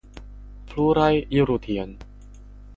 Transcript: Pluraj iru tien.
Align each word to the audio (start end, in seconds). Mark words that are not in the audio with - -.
Pluraj 0.71 1.11
iru 1.41 1.61
tien. 1.69 1.95